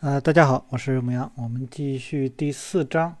[0.00, 3.14] 呃，大家好，我是牧羊，我们继续第四章，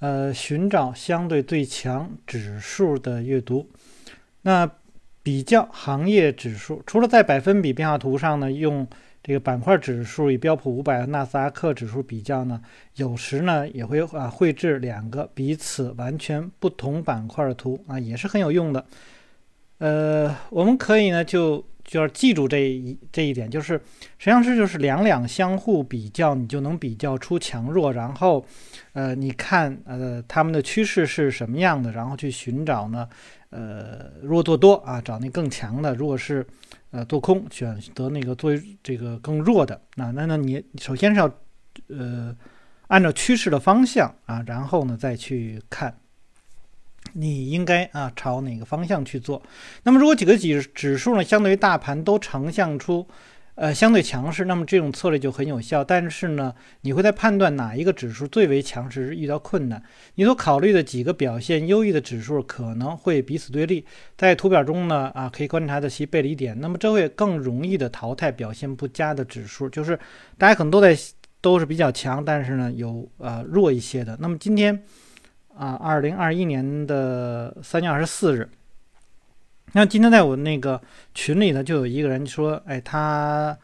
[0.00, 3.66] 呃，寻找相对最强指数的阅读。
[4.42, 4.70] 那
[5.22, 8.86] 比较行业指数，除了在百分比变化图上呢，用
[9.22, 12.60] 这个板块指数与标普五百、纳斯达克指数比较呢，
[12.96, 18.84] 有时呢也会啊绘制两个彼此完全不同板块的图啊，也是很有用的。
[19.78, 21.64] 呃，我们可以呢就。
[21.84, 23.74] 就要记住这一这一点，就是
[24.18, 27.92] 实际上是就是两两相互比较，你就能比较出强弱。
[27.92, 28.44] 然后，
[28.94, 33.08] 呃，你看呃他们的趋势是什么样的，然后去寻找呢，
[33.50, 36.44] 呃，如果做多啊，找那更强的；如果是
[36.90, 38.50] 呃做空，选择那个做
[38.82, 39.80] 这个更弱的。
[39.96, 41.30] 那那那你首先是要
[41.88, 42.34] 呃
[42.88, 45.94] 按照趋势的方向啊，然后呢再去看。
[47.14, 49.42] 你应该啊朝哪个方向去做？
[49.84, 53.06] 那么如果几个指指数呢，相对于大盘都呈现出
[53.54, 55.84] 呃相对强势，那么这种策略就很有效。
[55.84, 59.80] 但是呢，你会在判断哪一个指数最为强势遇到困难，
[60.16, 63.84] 你所考虑的几个表现优异的指数可能会彼此对立。
[64.18, 69.70] 在图表中呢啊可以观察的其背离点，那么这会更容易的淘汰表现不佳的指数。
[69.70, 69.96] 就是
[70.36, 70.98] 大家可能都在
[71.40, 74.18] 都是比较强，但是呢有呃弱一些的。
[74.20, 74.82] 那么今天。
[75.56, 78.48] 啊，二零二一年的三月二十四日，
[79.72, 80.80] 那今天在我那个
[81.14, 83.56] 群里呢，就有一个人说，哎，他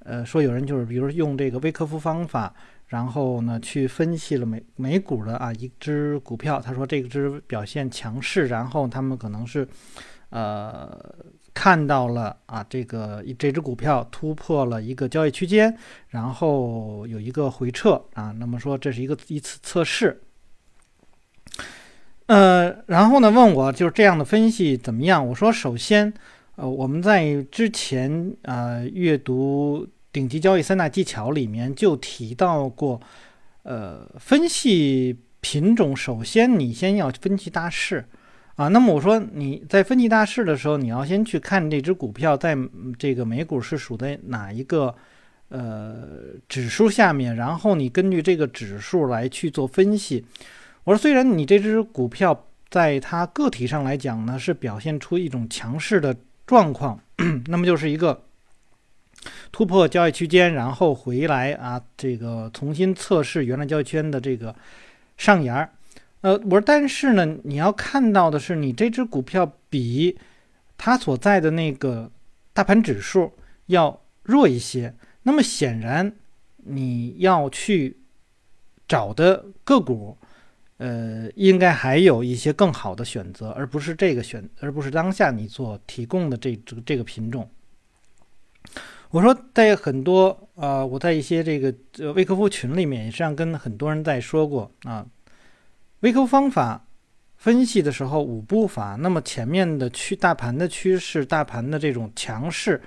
[0.00, 2.54] 呃说有人就是，比如用这个微科夫方法，
[2.86, 9.68] 然后呢去分析了美美股的啊一只股票，他说这只表现强势，然后他们可能是
[10.30, 10.98] 呃
[11.52, 15.76] 看到了啊这个这只股票突破了一个交易区间，
[16.08, 20.22] 然后有一个回撤啊，那么说这是一个一次测试。
[22.26, 25.26] 呃，然后呢，问我就是这样的分析怎么样？
[25.28, 26.10] 我说，首先，
[26.56, 32.98] 呃，我们在之前呃阅读顶级交易三大技巧里面就提到过，
[33.64, 38.02] 呃，分析品种，首先你先要分析大势
[38.56, 38.68] 啊。
[38.68, 42.56] 那么我说你在分析大势的时候，你要先去看这只股票在
[42.98, 44.94] 这个美股是属在哪一个
[45.50, 46.08] 呃
[46.48, 50.24] 指数下面，然后你根据这个指数来去做分析。
[50.84, 56.14] 我说，虽然你这只股票在它个体上来讲呢，是表现出一种强势的
[56.46, 57.00] 状况，
[57.46, 58.22] 那么就是一个
[59.50, 64.54] 突破交易区间，然后回来啊，这个重新测试原来交易圈的这个
[65.16, 65.70] 上沿儿。
[66.20, 70.18] 呃，我说，但是呢，你要看到的是，你这只股票比
[70.76, 72.10] 它所在的那个
[72.52, 73.32] 大盘指数
[73.66, 74.94] 要弱一些。
[75.22, 76.12] 那么显然，
[76.56, 77.96] 你要去
[78.86, 80.18] 找的个股。
[80.84, 87.48] 呃，应该还有一些更好的选择，而不是这个选，而不是当下你所提供的这这个这个品种。
[89.08, 95.06] 我说，在很多呃，我在一些这个呃微客服群里面，实际上跟很多人在说过啊，
[96.00, 96.86] 微客方法
[97.38, 102.78] 分析的时候五步法，那么前面的趋大盘的趋势，大盘的这种强势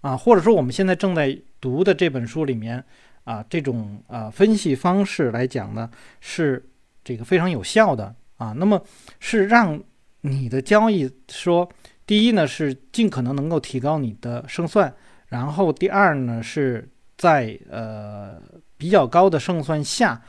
[0.00, 2.84] 啊，或者说我们现在正在读的这本书里面
[3.24, 6.64] 啊，这种啊分析方式来讲呢，是。
[7.04, 8.82] 这个非常有效的啊，那么
[9.18, 9.82] 是让
[10.20, 11.68] 你的交易说，
[12.06, 14.94] 第一呢是尽可能能够提高你的胜算，
[15.28, 18.40] 然后第二呢是在呃
[18.76, 20.22] 比较高的胜算下，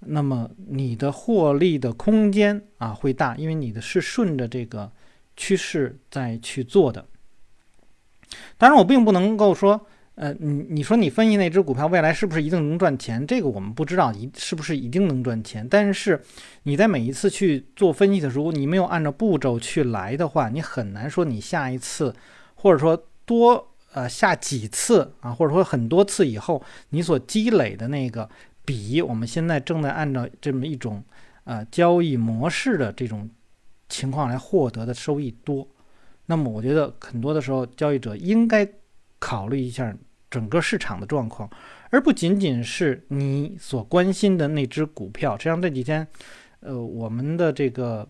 [0.00, 4.90] 那么你的获利的空间啊会大，因为你的是顺着这个
[5.36, 7.04] 趋势在去做的。
[8.56, 9.86] 当然，我并不能够说。
[10.20, 13.26] 呃，你你说你分析那只股票未来是不是一定能赚钱？
[13.26, 15.66] 这个我们不知道，一是不是一定能赚钱。
[15.66, 16.20] 但是
[16.64, 22.14] 你在每一次去做分析的时候，你没有按照步骤去来的话，你很难说你下一次，
[22.54, 28.28] 或者说多呃下几次啊，或者说很多次以后，你所积累的那个
[28.66, 31.02] 比我们现在正在按照这么一种
[31.44, 33.26] 呃交易模式的这种
[33.88, 35.66] 情况来获得的收益多。
[36.26, 38.68] 那么我觉得很多的时候，交易者应该
[39.18, 39.96] 考虑一下。
[40.30, 41.50] 整个市场的状况，
[41.90, 45.36] 而不仅仅是你所关心的那只股票。
[45.36, 46.06] 实际上这几天，
[46.60, 48.08] 呃，我们的这个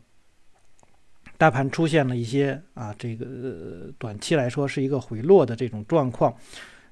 [1.39, 6.35] 大盘出现了一些啊，这个呃短期来说是一个回落的这种状况。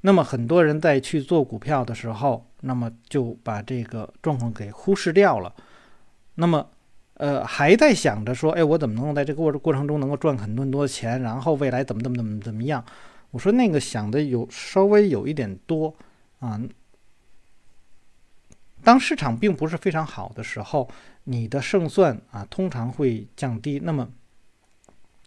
[0.00, 5.52] 那么很多人在去做股票的时候，那么就把这个状况给忽视掉了。
[6.36, 6.70] 那么，
[7.14, 12.82] 呃，还在想着说，哎，我怎么能够在这个过过程中能够赚很多很多钱，然后未来怎么怎么怎么怎么样？
[13.30, 15.94] 我说那个想的有稍微有一点多
[16.40, 16.60] 啊。
[18.82, 20.88] 当市场并不是非常好的时候，
[21.24, 23.80] 你的胜算啊通常会降低。
[23.82, 24.08] 那么，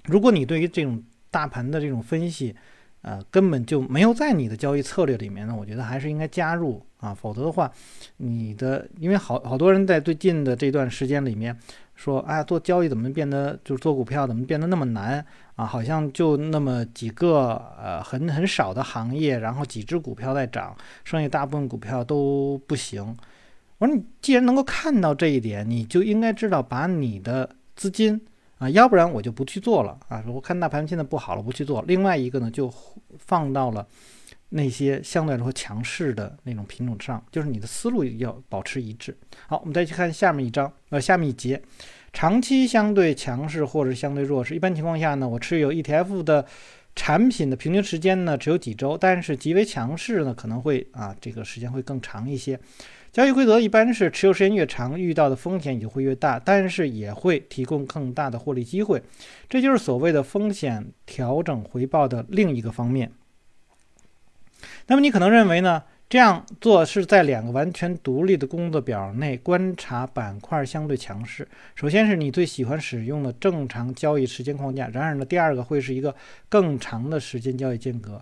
[0.06, 2.56] 如果你对于这种大盘的这种分析，
[3.01, 7.71] 呃，根本就没有在你的交易策略里面呢，我觉得还是应该加入啊，否则的话，
[8.18, 11.56] 你的因为好好多人在最近的这段时间里面
[11.94, 15.24] 说，哎，做交易怎么变得就是做股票怎么变得那么难
[15.61, 15.65] 啊？
[15.65, 23.15] 好像就那么几个呃很很少的行业，然后几只股票在涨，剩下大部分股票都不行。
[23.77, 28.19] 我说你既然能够看到这一点，你就应该知道把你的资金。
[28.57, 30.23] 啊，要不然我就不去做了啊！
[30.27, 31.83] 我看大盘现在不好了，不去做。
[31.87, 32.71] 另外一个呢，就
[33.17, 33.83] 放到了
[34.49, 39.17] 那些相对来说强势的那种品种上，就是你的思路要保持一致。
[39.47, 41.59] 好，我们再去看下面一章，呃，下面一节，
[42.13, 44.53] 长期相对强势或者相对弱势。
[44.55, 46.45] 一般情况下呢，我持有 ETF 的
[46.95, 52.59] 产品的平均时间呢只有几周，但是极为强势呢可能会啊这个时间会更长一些。
[53.11, 59.01] 交易规则一般是持有时间越长，遇到的风险也会越大，但是也会提供更大的获利机会。
[59.49, 63.11] 这就是所谓的风险调整回报的另一个方面。
[64.87, 65.83] 那么你可能认为呢？
[66.11, 71.47] 这样做是在两个完全独立的工作表内观察板块相对强势。
[71.73, 76.13] 首先是你最喜欢使用的正常交易时间框架，然而呢，第二个会是一个
[76.49, 78.21] 更长的时间交易间隔。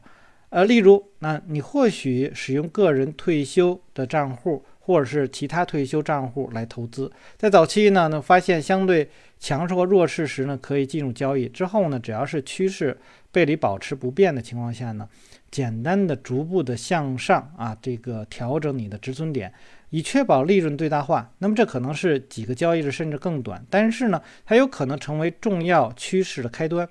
[0.50, 4.64] 呃，例如，那你或许使用个人退休的账户。
[4.90, 9.08] 或者是其他退休账户来投资，在早期呢，呢发现相对
[9.40, 11.48] 强势或弱势时呢，可以进入交易。
[11.48, 12.98] 之后呢，只要是趋势
[13.32, 15.08] 背离保持不变的情况下呢，
[15.52, 19.54] 简单的逐步的向上啊，这个调整你的止损点，
[19.92, 21.32] 以确保利润最大化。
[21.38, 26.90] 那么这可能是几个交易日甚至更短，但是呢，它有可能成为重要趋势的开端。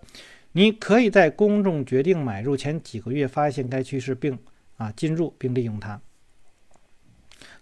[0.52, 4.38] 你可以在公众决定买入前几个月发现该趋势，并
[4.76, 6.00] 啊进入并利用它。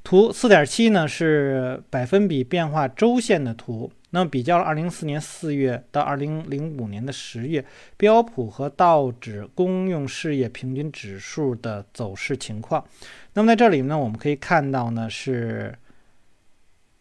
[0.06, 7.64] 图四点七呢是百分比变化周线的图，那么比较了二零四年四月到二零零五年的十月
[7.96, 12.86] 标普和道指公用事业平均指数的走势情况。
[13.32, 15.76] 那么在这里呢，我们可以看到呢是，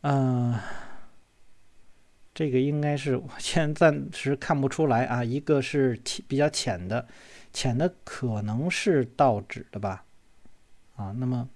[0.01, 0.55] 嗯，
[2.33, 7.07] 这个应该是我现在暂时看不出来啊，一个是浅比较浅的，
[7.53, 10.05] 浅的可能是道指的吧，
[10.95, 11.47] 啊，那么。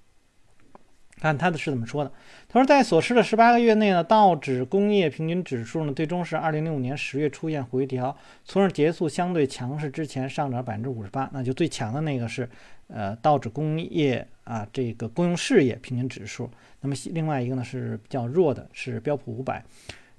[1.19, 2.11] 看他的是怎么说的。
[2.47, 11.29] 他说，在所示的十八个月内呢，道指工业平均指数呢，最终是二零零五年十月出现回调，从而结束相对强势之前上涨百分之五十八。
[11.33, 12.49] 那就最强的那个是，
[12.87, 16.49] 呃，道指工业啊，这个公用事业平均指数。
[16.81, 19.63] 那么另外一个呢是比较弱的，是标普五百。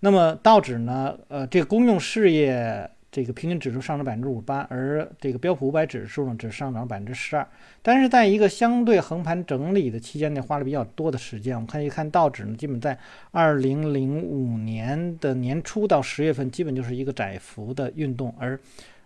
[0.00, 2.90] 那么道指呢，呃，这个公用事业。
[3.12, 7.46] 这个平均指数上涨百分之五十八，而这个标普五百指数呢只上涨百分之十二。
[7.82, 11.54] 但是在一个相对横盘整理的期间内，花了比较多的时间。
[11.56, 12.96] 我们看一看道指呢，基本在
[13.32, 18.34] 二零零五年的年初到十月份，基本就是一个窄幅的运动。
[18.38, 18.58] 而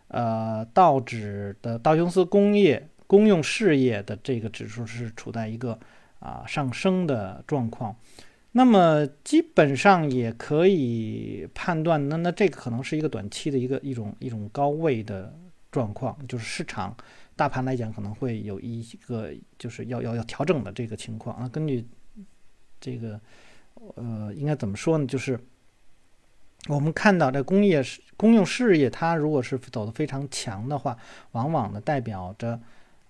[0.08, 5.78] 呃，道指的道琼斯工业公用事业的这个指数是处在一个
[6.20, 7.96] 啊上升的状况。
[8.56, 15.36] 那么基本上也可以判断，那那这个可能是一个短期的一个一种一种高位的
[15.72, 16.96] 状况，就是市场
[17.34, 21.36] 大盘来讲可能会有一个就是要要要调整的这个情况。
[21.40, 21.84] 那根据
[22.80, 23.20] 这个
[23.96, 25.04] 呃，应该怎么说呢？
[25.04, 25.36] 就是
[26.68, 27.82] 我们看到这工业
[28.16, 30.96] 公用事业，它如果是走的非常强的话，
[31.32, 32.60] 往往呢代表着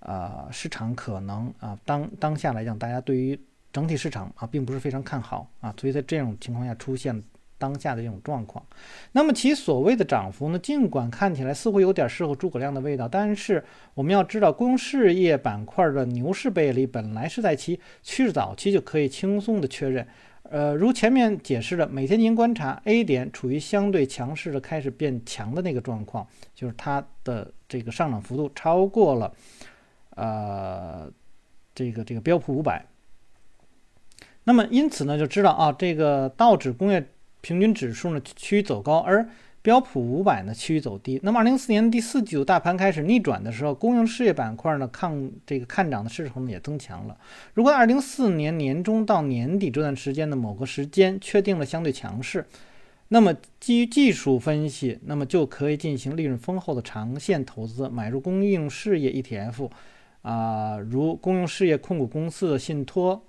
[0.01, 3.39] 啊市场可能啊当当下来讲，大家对于
[3.75, 7.21] 整体市场啊，并不是非常看好啊，所以在这种情况下出现
[7.59, 8.65] 当下的这种状况。
[9.11, 13.65] 那么其所谓的涨幅呢，尽管看起来似乎有点适合诸葛亮的味道，但是
[13.95, 20.07] 我们要知道，公用事业板块的牛市背离本来是在其趋势早期就可以轻松的确认。
[20.45, 29.33] 呃，如前面解释的，每天您观察 A 点处于相对强势的开始变强的那个状况，就是它的这个上涨幅度超过了
[30.11, 31.11] 呃
[31.75, 32.85] 这个这个标普五百。
[34.45, 37.07] 那么因此呢，就知道啊，这个道指工业
[37.41, 39.27] 平均指数呢趋于走高，而
[39.63, 41.19] 标普五百呢趋于走低。
[41.23, 47.17] 那么二零四年第四季度大盘开始逆转的时候，公用事业板块呢抗这个看涨的势头呢也增强了。
[47.55, 52.45] 如果二零四年年中到年底这段时间的某个时间确定了相对强势，
[53.09, 59.71] 那么基于技术分析，那么就可以进行利润丰厚的长线投资，买入公用事业 ETF，
[60.21, 63.23] 啊，如公用事业控股公司的信托。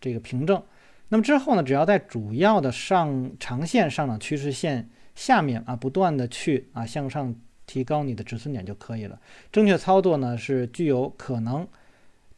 [0.00, 0.62] 这个凭证，
[1.08, 7.34] 那么之后呢，只要在主要的上长线上涨趋势线下面啊，不断的去啊向上
[7.66, 9.20] 提高你的止损点就可以了。
[9.52, 11.66] 正确操作呢是具有可能，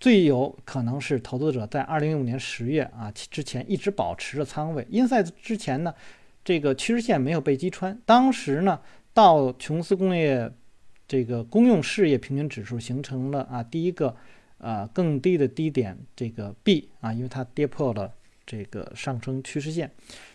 [0.00, 5.95] 最有可能是投资者在二零一五年十月啊之前一直保持着仓位，因在之前呢，
[6.45, 8.81] 这个趋势线没有被击穿，当时呢
[9.14, 10.52] 到琼斯工业。
[11.09, 14.16] 这个公用事业平均指数形成了啊第一个
[14.62, 18.11] 啊更低的低点，这个 B 啊，因为它跌破了
[18.47, 19.90] 这个上升趋势线。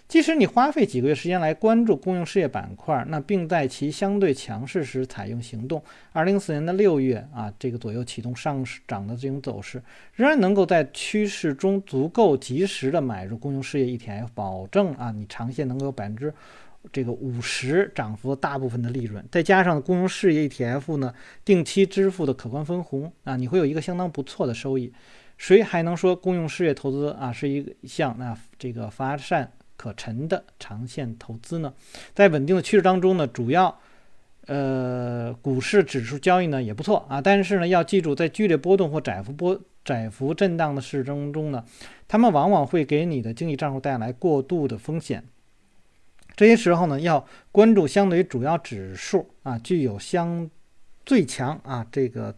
[0.08, 16.34] 即使你花费几个月时间来关注公用事业板块，那并在其相对强势时采用行动，二零四年的六月啊，这个左右启动上涨的这种走势，仍然能够在趋势中足够及时的买入公用事业 ETF，保证啊你长线能够有百分之
[16.92, 24.94] 这个五十涨幅大部分的利润，再加上公用事业 ETF 呢定期支付的可观分红啊，你会有一个相当不错的收益。
[25.38, 29.52] 谁还能说公用事业投资啊是一项那这个乏善？
[29.76, 31.72] 可陈的长线投资呢，
[32.16, 33.80] 在稳定的趋势当中呢，主要
[34.48, 41.64] 呃股市指数交易呢也不错啊，但是呢要记住，在剧烈波动或窄幅波窄幅震荡的市中中呢，
[42.08, 45.24] 他们往往会给你的经济账户带来过度的风险。
[46.38, 50.50] 这些时候呢，要关注相对于主要指数啊具有相
[51.06, 52.34] 最强啊这个。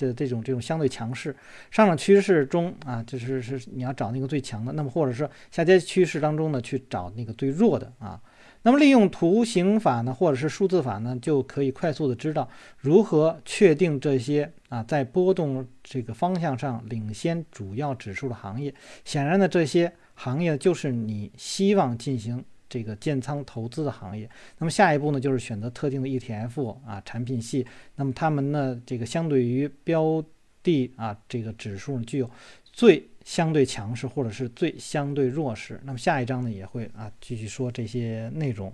[0.00, 1.34] 的这种这种相对强势
[1.72, 8.22] 上涨趋势中啊，就是是你要找那个最强的，那么或者说下跌趋势当中呢，去找那个最弱的啊。
[8.62, 18.72] 那么利用图形法呢，或者是数字法呢，就可以快速的知道如何确定这些啊在波动这个方向上领先主要指数的行业。
[19.04, 22.44] 显然呢，这些行业就是你希望进行。
[22.68, 30.22] 这个建仓投资的行业，那么下一步呢，就是选择特定的 ETF 啊产品系，那么他们呢，这个相对于标
[30.62, 32.30] 的啊这个指数具有
[32.70, 35.80] 最相对强势或者是最相对弱势。
[35.84, 38.70] 那么下一章呢也会啊继续说这些内容。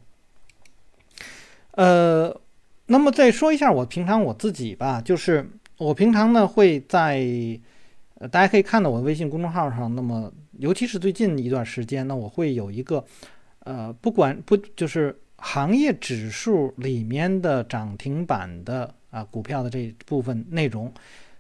[1.72, 2.36] 呃，
[2.86, 7.24] 那么再说一下我平常我自己吧，就是我平常呢会在
[8.14, 13.04] 呃大家可以看到我的微信公众号上，那么尤其是最近一段时间呢，我会有一个。
[13.64, 20.92] 呃，不管不就是行业指数里面的涨停板的啊股票的这部分内容，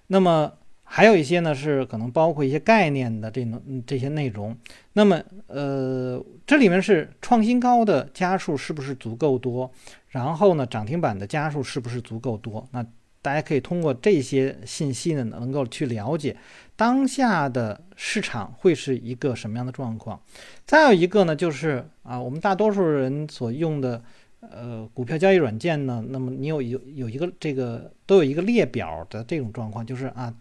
[0.08, 0.52] 那么
[0.82, 4.56] 还有一些呢是可能包括一些概念的这种这些内容。
[4.92, 9.70] 那么呃，这里面是创新高的家数是不是足够多？
[10.08, 12.68] 然后呢，涨停板的家数是不是足够多？
[12.70, 12.84] 那
[13.24, 16.36] 大家可以通过这些信息呢，能够去了解
[16.76, 20.20] 当下的市场会是一个什么样的状况。
[20.66, 24.02] 再有一个呢，就是啊，我们大多数人所用的
[24.40, 30.34] 呃股票交易软件呢，那么你有有有一个这个都有一个列表的这种状况，就是啊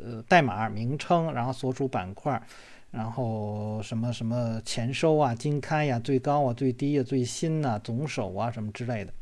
[0.00, 2.40] 呃代码名称，然后所属板块，
[2.92, 9.12] 然后什么什么前收啊、金开呀、最高啊、最低啊、最新呐、总手啊什么之类的。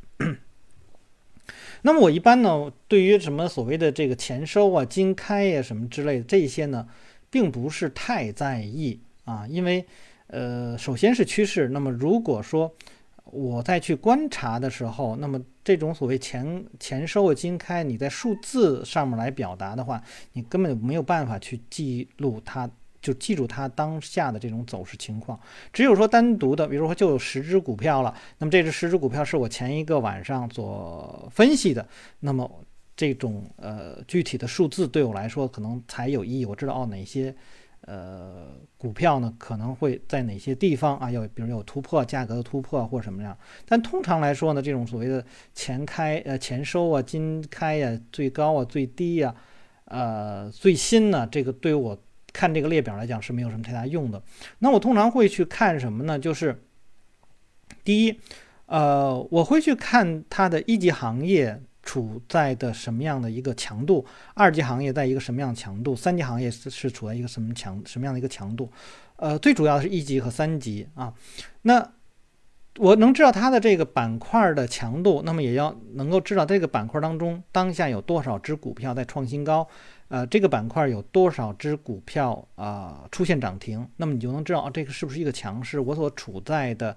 [1.82, 6.87] 那么我一般呢，对于什么所谓的这个前收啊、金开呀什么之类的这些呢，
[7.30, 9.84] 并不是太在意啊，因为
[10.28, 11.68] 呃，首先是趋势。
[11.68, 12.72] 那么如果说
[13.25, 22.70] 我再去观察的时候，那么这种所谓前前收啊、金开，你在数字上面来表达的话，你根本没有办法去记录它。
[23.02, 25.38] 就记住它当下的这种走势情况。
[25.73, 31.87] 只有说单独的，比如说就有十只股票了，那么这只十只股票是我前一个晚上所分析的，
[32.21, 32.49] 那么
[32.97, 36.47] 这种呃具体的数字对我来说可能才有意义。
[36.47, 37.35] 我知道哦哪些
[37.80, 43.37] 呃股票呢可能会在哪些地方啊有比如有突破价格的突破或者什么样。
[43.66, 49.35] 但通常来说呢，这种所谓的前开呃前收啊、金开呀、最高啊、最低呀、
[49.87, 52.00] 呃最新呢，这个对我。
[52.32, 54.22] 看这个列表来讲是没有什么太大用的。
[54.60, 56.18] 那我通常会去看什么呢？
[56.18, 56.62] 就是
[57.84, 58.18] 第一，
[58.66, 68.70] 呃，我会去看它的一级行业处在的什么样的一个强度，二级行业在一个什么样的强度，三级行业是是处在一个什么强什么样的一个强度。
[69.16, 71.12] 呃，最主要的是一级和三级啊。
[71.62, 71.92] 那
[72.78, 79.68] 我能知道它的这个板块的强度，那么也要能够知道这个板块当中当下有多少只股票在创新高。
[80.12, 83.88] 呃，这个板块有多少只股票啊出现涨停？
[83.97, 85.81] 那么你就能知道啊，这个是不是一个强势？
[85.81, 86.95] 我所处在的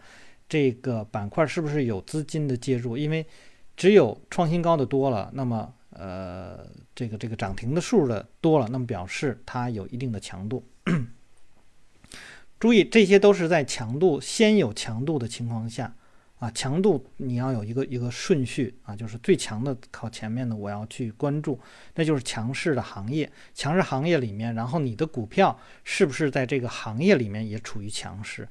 [0.50, 2.98] 这个板块是不是有资金的介入？
[2.98, 3.26] 因为
[3.78, 10.66] 只有创新高的多了，那么呃，这个这个涨停的数的多了，那么表示它有一定的强度。
[12.60, 15.96] 注意，这些都是在强度先有强度的情况下。
[16.46, 21.60] 啊，强度你要有一个一个顺序啊，就是最强的靠前面的，我要去关注，
[21.96, 28.48] 那就是强势的行业，强势行业里面，然后你的股票是不是在这个行业里面也处于强势？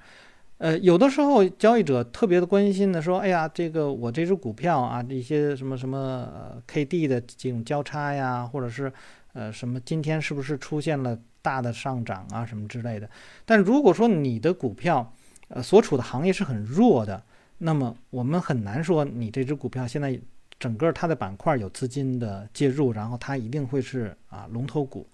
[0.59, 8.93] 呃，有的时候交易者特别的关心的说，哎呀，这个我这只股票啊，这些什么什么 K D 的这种交叉呀，或者是
[9.35, 13.09] 呃什么今天是不是出现了大的上涨啊什么之类的？
[13.45, 15.15] 但如果说你的股票
[15.47, 17.23] 呃所处的行业是很弱的。
[17.65, 20.21] 那么我们很难说你这只股票现在
[20.61, 25.09] 整个它的板块有资金的介入，然后它一定会是啊龙头股。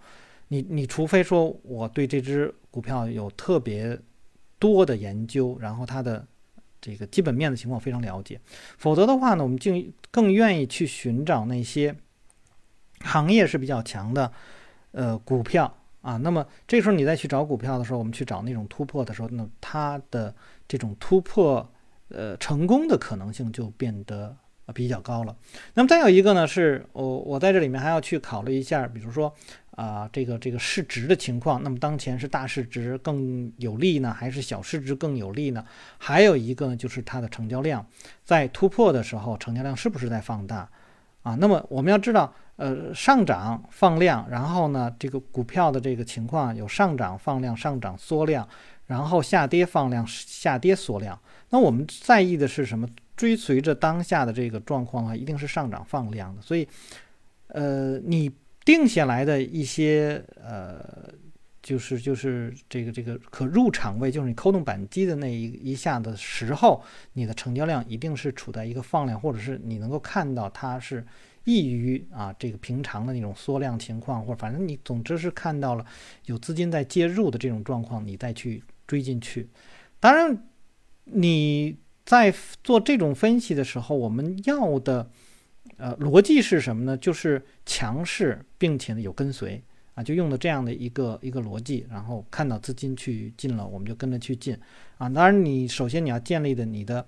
[0.49, 3.97] 你你除非说我对这只股票有特别
[4.59, 6.26] 多的研究，然后它的
[6.80, 8.40] 这个基本面的情况非常了解，
[8.78, 9.73] 否则的话呢，我们就
[10.11, 11.95] 更愿意去寻找那些
[13.04, 14.33] 行业是比较强的
[14.90, 16.16] 呃股票啊。
[16.16, 20.35] 那么这时候你再去找股票的时候，我们去找那种突破的时候，那它的
[20.66, 21.71] 这种突破
[22.10, 24.36] 呃成功的可能性就变得
[24.74, 25.34] 比较高了。
[25.74, 29.32] 那么再有一个呢，是我我在这里面还要去考虑一下，比如说。
[29.76, 35.64] 啊，这个这个市值的情况，那么当前是大市值更有利呢，还是小市值更有利呢？
[35.96, 37.86] 还有一个呢，就是它的成交量
[38.22, 40.68] 在突破的时候，成交量是不是在放大？
[41.22, 48.46] 啊，那么我们要知道，呃，上涨放量，然后呢，这个股票的这个情况有上涨放量、上涨缩量，
[48.90, 51.18] 然后下跌放量、下跌缩量。
[51.49, 52.87] 那我们在意的是什么？
[53.16, 56.42] 追随着当下的这个状况啊，一定是上涨放量的。
[56.42, 56.68] 所以，
[57.47, 58.30] 呃，你。
[58.62, 60.85] 定下来的一些呃，
[61.62, 66.80] 就是就是这个这个可入场位，就是你扣动扳机的那一一下的时候，
[67.14, 71.04] 你的成交量一定是处在一个放量，或者是你能够看到它是
[71.44, 75.85] 异于啊这个平常的那种缩量情况，或者反正你总之是看到了
[76.26, 79.49] 有资金在介入的这种状况，你再去追进去。
[80.00, 80.25] 当然，
[81.04, 85.09] 你在做这种分析的时候，我们要的。
[85.76, 86.97] 呃，逻辑是什么呢？
[86.97, 89.62] 就是强势，并且呢有跟随
[89.94, 94.54] 啊，就用的这样的一个一个逻辑，然后看到资金去进了，我们就跟着去进
[94.99, 95.09] 啊。
[95.09, 97.06] 当然，你首先你要建立的你的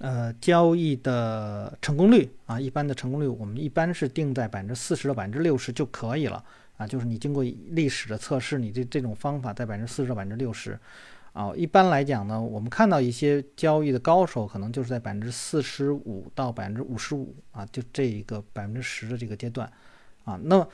[0.00, 6.44] 呃交易的成功率啊，一般的成功率我们一般是定在百分之四十到百分之六十就可以了
[6.78, 6.86] 啊。
[6.86, 10.78] 就是你经过历史的测试，你这这种方法在百分之四十到百分之六十。
[11.34, 19.70] 啊，一般来讲呢，我们看到一些交易的高手，可能就是在百分之四十五到百分之五十五啊，就这一个百分之十的这个阶段，
[20.24, 20.68] 啊，那么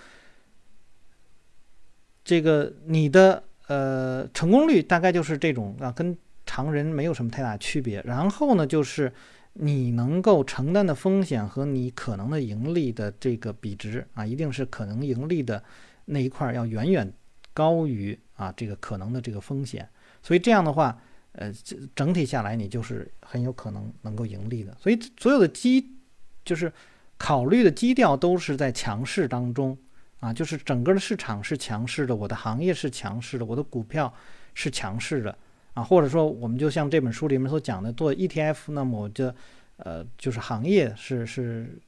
[2.25, 8.01] 这个你的呃成功率大概就是这种啊，跟常人没有什么太大区别。
[8.03, 9.13] 然后呢，就是
[9.55, 15.63] 你能够承担的风险和你可能的盈利的这个比值啊，一定是可能盈利的
[16.07, 17.13] 那一块要远远
[17.53, 19.89] 高于啊这个可能的这个风险。
[20.23, 20.99] 所以这样的话，
[21.33, 21.53] 呃，
[21.95, 24.77] 整体下来你就是很有可能能够盈利的。
[24.81, 25.95] 所以所有的基
[26.45, 26.73] 就是
[27.17, 29.77] 考虑的基调都是在强势当中
[30.21, 34.13] 啊，就是整个的市场是强势的，我的行业是强势的，我的股票
[34.55, 35.37] 是强势的
[35.75, 39.33] 啊，或者说我们就像这本书里面所讲的做 ETF，那么我就
[39.77, 41.79] 呃就是行业是是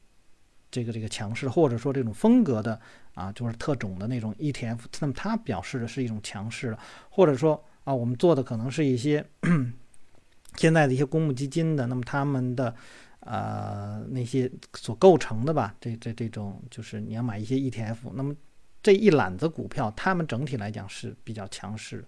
[0.71, 2.79] 这个这个强势，或者说这种风格的
[3.13, 7.63] 啊，就是特种的那种 ETF，那么它表示的是一种强势的，或者说。
[7.87, 9.25] 啊，我们做的可能是一些
[10.57, 12.75] 现在的一些公募基金的，那么他们的
[13.21, 18.35] 呃那些所构成的吧，这这这种就是你要买一些 ETF，那么
[18.83, 22.03] 这一揽子股票，他们整体来讲是比较强势，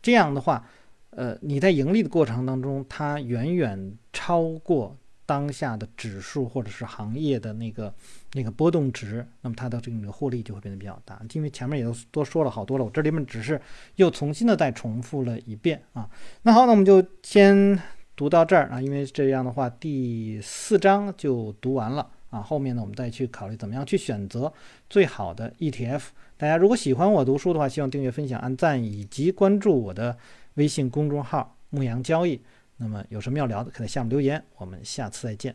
[0.00, 0.66] 这样的话，
[1.10, 4.96] 呃，你在盈利的过程当中，它远远超过。
[5.28, 7.92] 当下的指数或者是行业的那个
[8.32, 11.20] 那个波动值，那么它的这个获利就会变得比较大。
[11.34, 13.60] 因为前面也都多说了好多了，我这里面只是
[13.96, 16.08] 又重新的再重复了一遍啊。
[16.44, 17.78] 那好，那我们就先
[18.16, 22.40] 读到这儿啊，因为这样的话第四章就读完了啊。
[22.40, 24.50] 后面呢，我们再去考虑怎么样去选择
[24.88, 26.04] 最好的 ETF。
[26.38, 30.16] 大家如果喜欢我读书的话，希望订阅、分享、按赞以及关注我的
[30.54, 32.40] 微信公众号“牧羊交易”。
[32.78, 34.42] 那么有什么要聊的，可以在下面留言。
[34.56, 35.54] 我们下次再见。